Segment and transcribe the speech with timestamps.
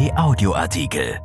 [0.00, 1.20] Kai Audioartikel.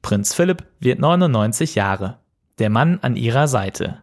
[0.00, 2.18] Prinz Philipp wird 99 Jahre.
[2.58, 4.00] Der Mann an ihrer Seite.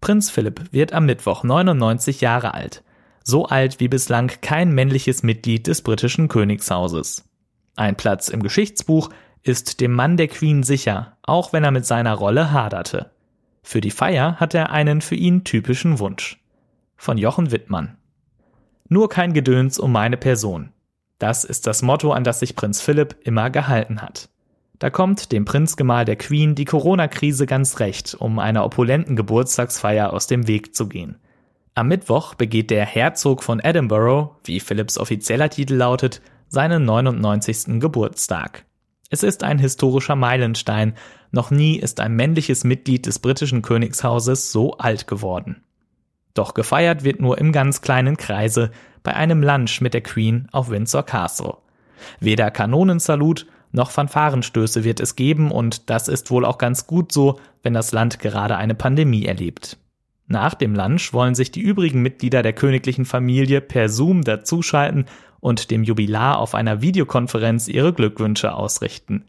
[0.00, 2.84] Prinz Philipp wird am Mittwoch 99 Jahre alt.
[3.24, 7.28] So alt wie bislang kein männliches Mitglied des britischen Königshauses.
[7.74, 9.10] Ein Platz im Geschichtsbuch
[9.42, 13.10] ist dem Mann der Queen sicher, auch wenn er mit seiner Rolle haderte.
[13.64, 16.40] Für die Feier hat er einen für ihn typischen Wunsch.
[16.96, 17.96] Von Jochen Wittmann.
[18.88, 20.73] Nur kein Gedöns um meine Person.
[21.18, 24.28] Das ist das Motto, an das sich Prinz Philipp immer gehalten hat.
[24.78, 30.26] Da kommt dem Prinzgemahl der Queen die Corona-Krise ganz recht, um einer opulenten Geburtstagsfeier aus
[30.26, 31.16] dem Weg zu gehen.
[31.74, 37.80] Am Mittwoch begeht der Herzog von Edinburgh, wie Philipps offizieller Titel lautet, seinen 99.
[37.80, 38.64] Geburtstag.
[39.10, 40.94] Es ist ein historischer Meilenstein.
[41.30, 45.63] Noch nie ist ein männliches Mitglied des britischen Königshauses so alt geworden.
[46.34, 48.70] Doch gefeiert wird nur im ganz kleinen Kreise
[49.02, 51.56] bei einem Lunch mit der Queen auf Windsor Castle.
[52.20, 57.40] Weder Kanonensalut noch Fanfarenstöße wird es geben und das ist wohl auch ganz gut so,
[57.62, 59.78] wenn das Land gerade eine Pandemie erlebt.
[60.26, 65.06] Nach dem Lunch wollen sich die übrigen Mitglieder der königlichen Familie per Zoom dazuschalten
[65.40, 69.24] und dem Jubilar auf einer Videokonferenz ihre Glückwünsche ausrichten.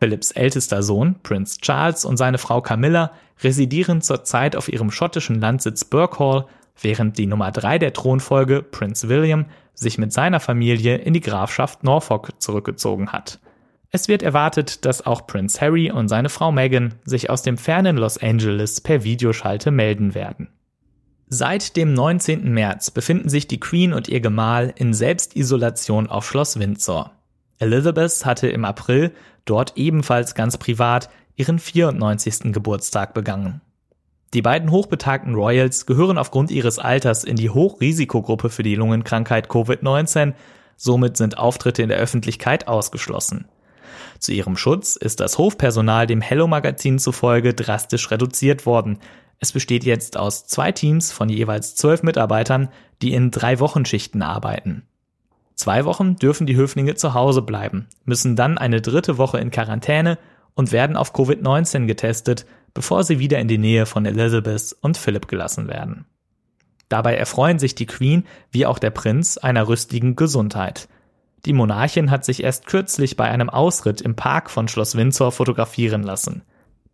[0.00, 3.12] Philipps ältester Sohn, Prinz Charles und seine Frau Camilla
[3.42, 6.46] residieren zurzeit auf ihrem schottischen Landsitz Birkhall,
[6.80, 11.84] während die Nummer drei der Thronfolge, Prinz William, sich mit seiner Familie in die Grafschaft
[11.84, 13.40] Norfolk zurückgezogen hat.
[13.90, 17.98] Es wird erwartet, dass auch Prinz Harry und seine Frau Meghan sich aus dem fernen
[17.98, 20.48] Los Angeles per Videoschalte melden werden.
[21.28, 22.50] Seit dem 19.
[22.52, 27.12] März befinden sich die Queen und ihr Gemahl in Selbstisolation auf Schloss Windsor.
[27.60, 29.12] Elizabeth hatte im April
[29.44, 32.52] dort ebenfalls ganz privat ihren 94.
[32.52, 33.60] Geburtstag begangen.
[34.34, 40.34] Die beiden hochbetagten Royals gehören aufgrund ihres Alters in die Hochrisikogruppe für die Lungenkrankheit Covid-19,
[40.76, 43.46] somit sind Auftritte in der Öffentlichkeit ausgeschlossen.
[44.18, 48.98] Zu ihrem Schutz ist das Hofpersonal dem Hello Magazin zufolge drastisch reduziert worden,
[49.40, 52.68] es besteht jetzt aus zwei Teams von jeweils zwölf Mitarbeitern,
[53.00, 54.86] die in drei Wochenschichten arbeiten.
[55.60, 60.16] Zwei Wochen dürfen die Höflinge zu Hause bleiben, müssen dann eine dritte Woche in Quarantäne
[60.54, 65.28] und werden auf Covid-19 getestet, bevor sie wieder in die Nähe von Elizabeth und Philip
[65.28, 66.06] gelassen werden.
[66.88, 70.88] Dabei erfreuen sich die Queen wie auch der Prinz einer rüstigen Gesundheit.
[71.44, 76.02] Die Monarchin hat sich erst kürzlich bei einem Ausritt im Park von Schloss Windsor fotografieren
[76.02, 76.40] lassen.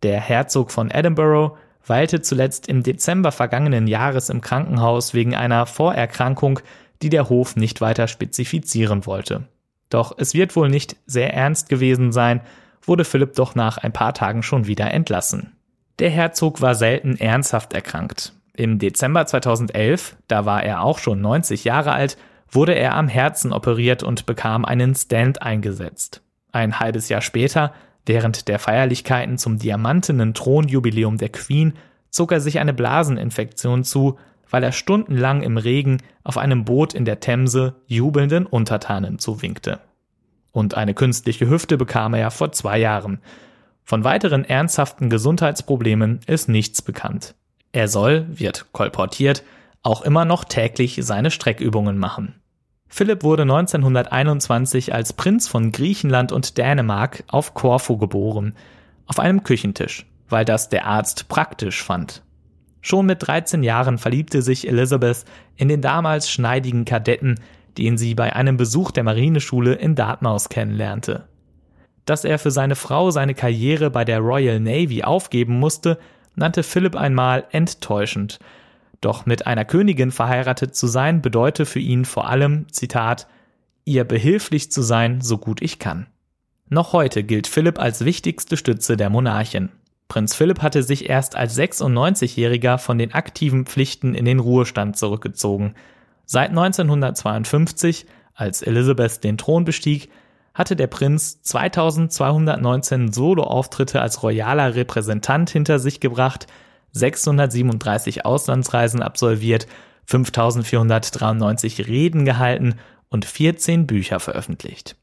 [0.03, 1.55] Der Herzog von Edinburgh
[1.85, 6.59] weilte zuletzt im Dezember vergangenen Jahres im Krankenhaus wegen einer Vorerkrankung,
[7.01, 9.47] die der Hof nicht weiter spezifizieren wollte.
[9.89, 12.41] Doch es wird wohl nicht sehr ernst gewesen sein,
[12.81, 15.53] wurde Philipp doch nach ein paar Tagen schon wieder entlassen.
[15.99, 18.33] Der Herzog war selten ernsthaft erkrankt.
[18.53, 22.17] Im Dezember 2011, da war er auch schon 90 Jahre alt,
[22.49, 26.21] wurde er am Herzen operiert und bekam einen Stand eingesetzt.
[26.51, 27.73] Ein halbes Jahr später
[28.07, 31.73] Während der Feierlichkeiten zum diamantenen Thronjubiläum der Queen
[32.09, 34.17] zog er sich eine Blaseninfektion zu,
[34.49, 39.79] weil er stundenlang im Regen auf einem Boot in der Themse jubelnden Untertanen zuwinkte.
[40.51, 43.19] Und eine künstliche Hüfte bekam er vor zwei Jahren.
[43.83, 47.35] Von weiteren ernsthaften Gesundheitsproblemen ist nichts bekannt.
[47.71, 49.43] Er soll, wird kolportiert,
[49.83, 52.35] auch immer noch täglich seine Streckübungen machen.
[52.87, 58.55] Philipp wurde 1921 als Prinz von Griechenland und Dänemark auf Korfu geboren,
[59.05, 62.23] auf einem Küchentisch, weil das der Arzt praktisch fand.
[62.81, 67.39] Schon mit 13 Jahren verliebte sich Elizabeth in den damals schneidigen Kadetten,
[67.77, 71.27] den sie bei einem Besuch der Marineschule in Dartmouth kennenlernte.
[72.05, 75.99] Dass er für seine Frau seine Karriere bei der Royal Navy aufgeben musste,
[76.35, 78.39] nannte Philipp einmal enttäuschend
[79.01, 83.27] doch mit einer Königin verheiratet zu sein, bedeute für ihn vor allem, Zitat,
[83.85, 86.07] ihr behilflich zu sein, so gut ich kann.
[86.69, 89.69] Noch heute gilt Philipp als wichtigste Stütze der Monarchin.
[90.07, 95.75] Prinz Philipp hatte sich erst als 96-Jähriger von den aktiven Pflichten in den Ruhestand zurückgezogen.
[96.25, 100.09] Seit 1952, als Elisabeth den Thron bestieg,
[100.53, 106.47] hatte der Prinz 2219 Soloauftritte als royaler Repräsentant hinter sich gebracht,
[106.93, 109.67] 637 Auslandsreisen absolviert,
[110.05, 112.75] 5493 Reden gehalten
[113.09, 114.95] und 14 Bücher veröffentlicht.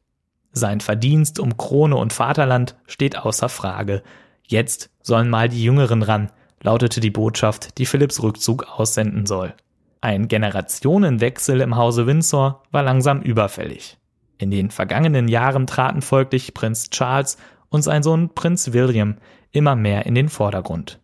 [0.53, 4.03] Sein Verdienst um Krone und Vaterland steht außer Frage.
[4.47, 6.31] Jetzt sollen mal die Jüngeren ran,
[6.63, 9.55] lautete die Botschaft, die Philipps Rückzug aussenden soll.
[10.01, 13.97] Ein Generationenwechsel im Hause Windsor war langsam überfällig.
[14.39, 17.39] In den vergangenen Jahren traten folglich Prinz Charles
[17.71, 19.17] und sein Sohn Prinz William
[19.53, 21.01] immer mehr in den Vordergrund.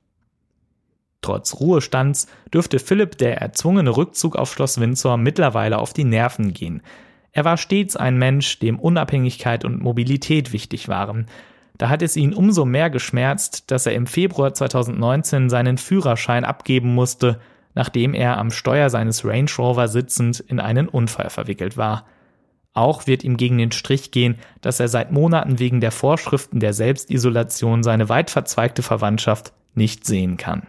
[1.23, 6.83] Trotz Ruhestands dürfte Philipp der erzwungene Rückzug auf Schloss Windsor mittlerweile auf die Nerven gehen.
[7.33, 11.27] Er war stets ein Mensch, dem Unabhängigkeit und Mobilität wichtig waren.
[11.81, 16.95] Da hat es ihn umso mehr geschmerzt, dass er im Februar 2019 seinen Führerschein abgeben
[16.95, 17.41] musste,
[17.75, 22.05] nachdem er am Steuer seines Range Rover sitzend in einen Unfall verwickelt war.
[22.75, 26.75] Auch wird ihm gegen den Strich gehen, dass er seit Monaten wegen der Vorschriften der
[26.75, 30.67] Selbstisolation seine weit verzweigte Verwandtschaft nicht sehen kann.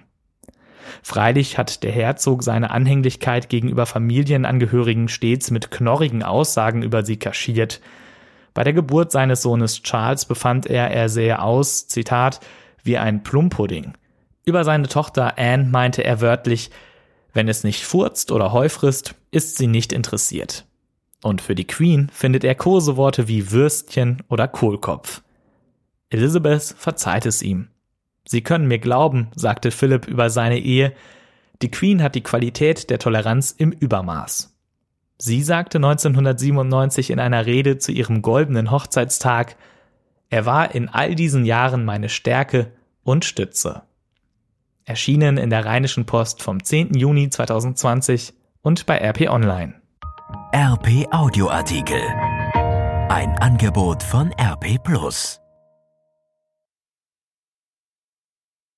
[1.04, 7.81] Freilich hat der Herzog seine Anhänglichkeit gegenüber Familienangehörigen stets mit knorrigen Aussagen über sie kaschiert.
[8.53, 12.39] Bei der Geburt seines Sohnes Charles befand er, er sähe aus, Zitat,
[12.83, 13.94] wie ein Plumpudding.
[14.44, 16.71] Über seine Tochter Anne meinte er wörtlich,
[17.33, 20.65] wenn es nicht furzt oder Heu frisst, ist sie nicht interessiert.
[21.24, 25.21] Und für die Queen findet er Koseworte wie Würstchen oder Kohlkopf.
[26.09, 27.69] Elizabeth verzeiht es ihm.
[28.25, 30.94] Sie können mir glauben, sagte Philipp über seine Ehe,
[31.62, 34.50] die Queen hat die Qualität der Toleranz im Übermaß.
[35.24, 39.56] Sie sagte 1997 in einer Rede zu ihrem goldenen Hochzeitstag,
[40.32, 42.72] er war in all diesen Jahren meine Stärke
[43.04, 43.84] und Stütze.
[44.84, 46.96] Erschienen in der Rheinischen Post vom 10.
[46.96, 48.34] Juni 2020
[48.64, 49.76] und bei RP Online.
[50.56, 52.02] RP Audioartikel.
[53.10, 55.41] Ein Angebot von RP Plus.